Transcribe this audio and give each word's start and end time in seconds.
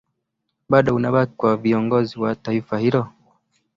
bado 0.69 0.95
unabaki 0.95 1.33
kwa 1.37 1.57
viongozi 1.57 2.19
wa 2.19 2.35
taifa 2.35 2.79
hilo 2.79 3.07